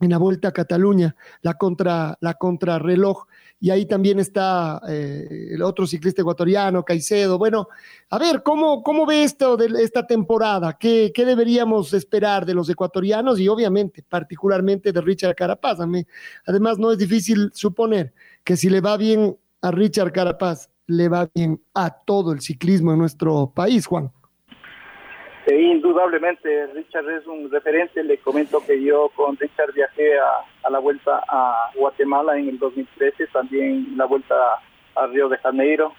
en 0.00 0.10
la 0.10 0.18
Vuelta 0.18 0.48
a 0.48 0.52
Cataluña 0.52 1.16
la, 1.42 1.54
contra, 1.54 2.16
la 2.20 2.34
contrarreloj 2.34 3.26
y 3.60 3.70
ahí 3.70 3.86
también 3.86 4.20
está 4.20 4.80
eh, 4.88 5.48
el 5.50 5.62
otro 5.62 5.86
ciclista 5.86 6.22
ecuatoriano, 6.22 6.84
Caicedo. 6.84 7.38
Bueno, 7.38 7.68
a 8.08 8.18
ver, 8.18 8.42
¿cómo, 8.42 8.82
cómo 8.82 9.04
ve 9.04 9.24
esto 9.24 9.56
de 9.56 9.82
esta 9.82 10.06
temporada? 10.06 10.78
¿Qué, 10.78 11.10
¿Qué, 11.12 11.24
deberíamos 11.24 11.92
esperar 11.92 12.46
de 12.46 12.54
los 12.54 12.68
ecuatorianos 12.68 13.40
y 13.40 13.48
obviamente, 13.48 14.04
particularmente 14.08 14.92
de 14.92 15.00
Richard 15.00 15.34
Carapaz? 15.34 15.78
Además, 16.46 16.78
no 16.78 16.92
es 16.92 16.98
difícil 16.98 17.50
suponer 17.52 18.12
que 18.44 18.56
si 18.56 18.70
le 18.70 18.80
va 18.80 18.96
bien 18.96 19.36
a 19.60 19.72
Richard 19.72 20.12
Carapaz, 20.12 20.70
le 20.86 21.08
va 21.08 21.28
bien 21.34 21.60
a 21.74 21.90
todo 21.90 22.32
el 22.32 22.40
ciclismo 22.40 22.92
en 22.92 22.98
nuestro 22.98 23.52
país, 23.54 23.86
Juan. 23.86 24.12
Eh, 25.48 25.62
indudablemente, 25.62 26.66
Richard 26.74 27.08
es 27.08 27.26
un 27.26 27.50
referente. 27.50 28.04
Le 28.04 28.18
comento 28.18 28.62
que 28.66 28.82
yo 28.82 29.08
con 29.16 29.34
Richard 29.38 29.72
viajé 29.72 30.18
a, 30.18 30.68
la 30.68 30.78
vuelta 30.78 31.24
a 31.26 31.70
Guatemala 31.74 32.36
en 32.36 32.50
el 32.50 32.58
2013, 32.58 33.28
también 33.28 33.96
la 33.96 34.04
vuelta 34.04 34.34
a 34.94 35.06
Río 35.06 35.30
de 35.30 35.38
Janeiro. 35.38 35.94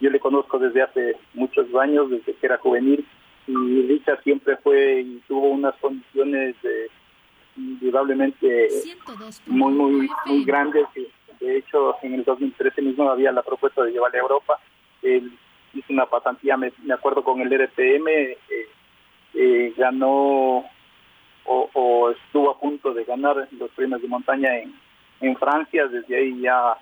yo 0.00 0.10
le 0.10 0.20
conozco 0.20 0.60
desde 0.60 0.82
hace 0.82 1.16
muchos 1.34 1.66
años, 1.74 2.10
desde 2.10 2.32
que 2.34 2.46
era 2.46 2.58
juvenil, 2.58 3.04
y 3.48 3.82
Richard 3.88 4.22
siempre 4.22 4.56
fue 4.58 5.00
y 5.00 5.20
tuvo 5.26 5.48
unas 5.48 5.74
condiciones 5.80 6.54
indudablemente 7.56 8.68
muy, 9.46 9.72
muy, 9.72 10.10
muy 10.26 10.44
grandes. 10.44 10.86
De 11.40 11.56
hecho, 11.56 11.96
en 12.02 12.14
el 12.14 12.22
2013 12.22 12.82
mismo 12.82 13.10
había 13.10 13.32
la 13.32 13.42
propuesta 13.42 13.82
de 13.82 13.90
llevarle 13.90 14.18
a 14.18 14.22
Europa. 14.22 14.60
Él 15.02 15.32
hizo 15.78 15.92
una 15.92 16.06
pasantía, 16.06 16.56
me, 16.56 16.72
acuerdo 16.92 17.22
con 17.22 17.40
el 17.40 17.48
RTM, 17.48 18.08
eh, 18.08 18.38
eh, 19.34 19.74
ganó 19.76 20.64
o, 21.44 22.10
estuvo 22.10 22.50
a 22.50 22.60
punto 22.60 22.92
de 22.92 23.04
ganar 23.04 23.48
los 23.52 23.70
premios 23.70 24.02
de 24.02 24.08
montaña 24.08 24.58
en, 24.58 24.74
en 25.20 25.36
Francia, 25.36 25.86
desde 25.86 26.16
ahí 26.16 26.40
ya 26.40 26.76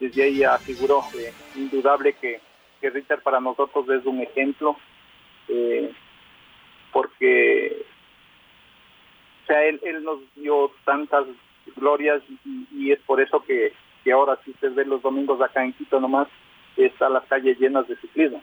desde 0.00 0.24
ahí 0.24 0.38
ya 0.38 0.58
figuró, 0.58 1.02
eh, 1.16 1.32
indudable 1.54 2.14
que, 2.14 2.40
que, 2.80 2.90
Richard 2.90 3.22
para 3.22 3.38
nosotros 3.38 3.88
es 3.88 4.04
un 4.04 4.20
ejemplo, 4.20 4.76
porque 6.92 7.86
o 9.44 9.46
sea, 9.46 9.62
él, 9.64 9.78
él 9.84 10.02
nos 10.02 10.20
dio 10.34 10.72
tantas 10.84 11.26
glorias 11.76 12.22
y, 12.72 12.90
es 12.90 12.98
por 13.00 13.20
eso 13.20 13.42
que, 13.44 13.72
que 14.02 14.12
ahora 14.12 14.38
si 14.44 14.50
usted 14.52 14.72
ve 14.74 14.84
los 14.84 15.02
domingos 15.02 15.40
acá 15.40 15.64
en 15.64 15.72
Quito 15.74 16.00
nomás, 16.00 16.28
están 16.76 17.12
las 17.12 17.24
calles 17.24 17.58
llenas 17.58 17.86
de 17.88 17.96
ciclismo. 17.96 18.42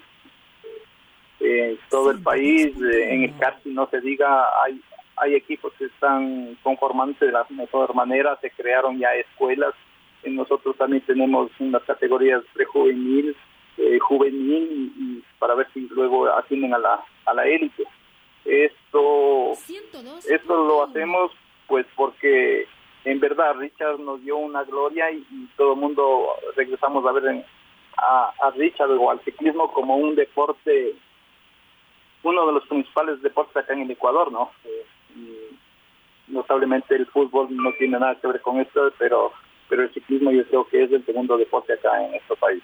Eh, 1.40 1.78
todo 1.90 2.12
el 2.12 2.22
país, 2.22 2.68
eh, 2.68 3.14
en 3.14 3.24
el 3.24 3.38
karting 3.38 3.74
no 3.74 3.90
se 3.90 4.00
diga, 4.00 4.46
hay, 4.64 4.80
hay 5.16 5.34
equipos 5.34 5.74
que 5.74 5.86
están 5.86 6.56
conformándose 6.62 7.26
de 7.26 7.32
la 7.32 7.46
mejor 7.50 7.96
manera, 7.96 8.38
se 8.42 8.52
crearon 8.52 9.00
ya 9.00 9.14
escuelas, 9.16 9.74
nosotros 10.24 10.78
también 10.78 11.02
tenemos 11.02 11.50
unas 11.60 11.82
categorías 11.84 12.44
prejuvenil, 12.54 13.36
eh, 13.78 13.98
juvenil, 14.00 14.94
y, 14.96 15.24
para 15.40 15.56
ver 15.56 15.68
si 15.74 15.88
luego 15.90 16.28
atienden 16.28 16.76
a 16.76 16.78
la, 16.78 17.04
a 17.26 17.34
la 17.34 17.48
élite. 17.48 17.86
Esto, 18.46 19.54
esto 20.30 20.64
lo 20.64 20.84
hacemos 20.84 21.32
pues 21.68 21.88
porque 21.96 22.68
en 23.06 23.20
verdad 23.20 23.56
Richard 23.56 24.00
nos 24.00 24.22
dio 24.24 24.38
una 24.38 24.64
gloria 24.64 25.10
y, 25.10 25.26
y 25.32 25.50
todo 25.58 25.74
el 25.74 25.80
mundo 25.80 26.28
regresamos 26.56 27.06
a 27.06 27.12
ver 27.14 27.26
en, 27.26 27.46
a, 28.02 28.52
Richard 28.56 28.92
o 28.92 29.12
al 29.12 29.24
ciclismo 29.24 29.72
como 29.72 29.96
un 29.96 30.16
deporte, 30.16 30.96
uno 32.24 32.48
de 32.48 32.54
los 32.54 32.68
principales 32.68 33.22
deportes 33.22 33.56
acá 33.56 33.74
en 33.74 33.82
el 33.82 33.92
Ecuador, 33.92 34.32
¿no? 34.32 34.52
Eh, 34.66 35.52
notablemente 36.28 36.96
el 36.96 37.06
fútbol 37.08 37.48
no 37.56 37.72
tiene 37.78 38.00
nada 38.00 38.16
que 38.20 38.28
ver 38.28 38.42
con 38.42 38.60
esto, 38.60 38.92
pero, 38.98 39.32
pero 39.70 39.84
el 39.84 39.94
ciclismo 39.94 40.32
yo 40.32 40.46
creo 40.48 40.68
que 40.68 40.84
es 40.84 40.92
el 40.92 41.06
segundo 41.06 41.38
deporte 41.38 41.74
acá 41.74 42.04
en 42.04 42.12
nuestro 42.12 42.36
país. 42.38 42.64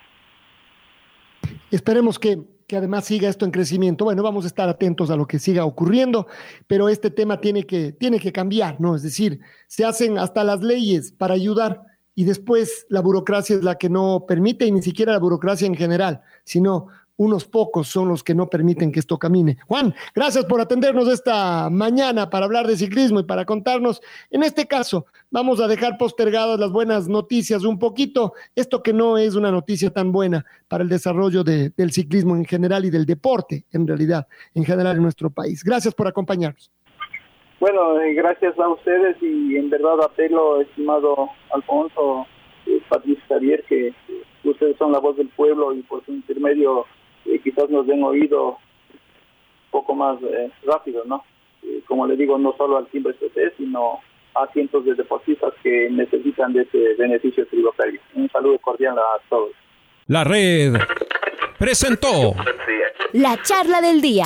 Esperemos 1.69 2.17
que, 2.17 2.37
que, 2.67 2.77
además 2.77 3.05
siga 3.05 3.27
esto 3.27 3.43
en 3.43 3.51
crecimiento. 3.51 4.05
Bueno, 4.05 4.23
vamos 4.23 4.45
a 4.45 4.47
estar 4.47 4.69
atentos 4.69 5.11
a 5.11 5.17
lo 5.17 5.27
que 5.27 5.37
siga 5.37 5.65
ocurriendo, 5.65 6.27
pero 6.65 6.87
este 6.87 7.11
tema 7.11 7.41
tiene 7.41 7.65
que, 7.65 7.91
tiene 7.91 8.19
que 8.19 8.31
cambiar, 8.31 8.79
¿no? 8.79 8.95
Es 8.95 9.03
decir, 9.03 9.39
se 9.67 9.83
hacen 9.83 10.17
hasta 10.17 10.45
las 10.45 10.61
leyes 10.61 11.11
para 11.11 11.33
ayudar 11.33 11.83
y 12.17 12.23
después 12.23 12.87
la 12.89 12.99
burocracia 12.99 13.55
es 13.55 13.63
la 13.63 13.75
que 13.75 13.89
no 13.89 14.25
permite, 14.27 14.65
y 14.65 14.71
ni 14.71 14.81
siquiera 14.81 15.11
la 15.11 15.19
burocracia 15.19 15.67
en 15.67 15.75
general, 15.75 16.21
sino 16.43 16.87
unos 17.15 17.45
pocos 17.45 17.89
son 17.89 18.07
los 18.07 18.23
que 18.23 18.33
no 18.33 18.49
permiten 18.49 18.91
que 18.91 18.99
esto 18.99 19.19
camine. 19.19 19.59
Juan, 19.67 19.93
gracias 20.15 20.43
por 20.45 20.59
atendernos 20.59 21.07
esta 21.09 21.69
mañana 21.69 22.27
para 22.31 22.45
hablar 22.47 22.65
de 22.65 22.75
ciclismo 22.75 23.19
y 23.19 23.23
para 23.23 23.45
contarnos. 23.45 24.01
En 24.31 24.41
este 24.41 24.65
caso, 24.65 25.05
vamos 25.29 25.59
a 25.59 25.67
dejar 25.67 25.99
postergadas 25.99 26.59
las 26.59 26.71
buenas 26.71 27.07
noticias 27.07 27.63
un 27.63 27.77
poquito, 27.77 28.33
esto 28.55 28.81
que 28.81 28.93
no 28.93 29.19
es 29.19 29.35
una 29.35 29.51
noticia 29.51 29.91
tan 29.91 30.11
buena 30.11 30.43
para 30.67 30.83
el 30.83 30.89
desarrollo 30.89 31.43
del 31.43 31.91
ciclismo 31.91 32.35
en 32.35 32.45
general 32.45 32.83
y 32.85 32.89
del 32.89 33.05
deporte, 33.05 33.63
en 33.71 33.85
realidad, 33.85 34.27
en 34.55 34.65
general 34.65 34.95
en 34.95 35.03
nuestro 35.03 35.29
país. 35.29 35.63
Gracias 35.63 35.93
por 35.93 36.07
acompañarnos. 36.07 36.71
Bueno, 37.59 37.99
eh, 37.99 38.13
gracias 38.13 38.57
a 38.59 38.67
ustedes 38.69 39.17
y 39.21 39.57
en 39.57 39.69
verdad 39.69 39.99
apelo, 40.01 40.61
estimado 40.61 41.29
Alfonso, 41.51 42.27
eh, 42.67 42.79
Patricio 42.87 43.23
Javier, 43.27 43.63
que 43.67 43.93
ustedes 44.43 44.77
son 44.77 44.91
la 44.91 44.99
voz 44.99 45.17
del 45.17 45.29
pueblo 45.29 45.73
y 45.73 45.81
por 45.81 46.05
su 46.05 46.11
intermedio 46.11 46.85
eh, 47.25 47.39
quizás 47.43 47.69
nos 47.69 47.87
den 47.87 48.03
oído 48.03 48.49
un 48.49 49.71
poco 49.71 49.95
más 49.95 50.19
rápido, 50.63 51.03
¿no? 51.05 51.23
como 51.85 52.05
le 52.07 52.15
digo, 52.15 52.37
no 52.37 52.53
solo 52.57 52.77
al 52.77 52.87
timbre 52.87 53.13
ST, 53.13 53.53
sino 53.57 53.99
a 54.35 54.47
cientos 54.53 54.85
de 54.85 54.93
deportistas 54.93 55.53
que 55.63 55.89
necesitan 55.89 56.53
de 56.53 56.61
ese 56.61 56.95
beneficio 56.97 57.45
tributario. 57.47 57.99
Un 58.15 58.29
saludo 58.29 58.59
cordial 58.59 58.97
a 58.97 59.19
todos. 59.29 59.51
La 60.07 60.23
red 60.23 60.73
presentó 61.57 62.35
la 63.13 63.41
charla 63.41 63.81
del 63.81 64.01
día. 64.01 64.25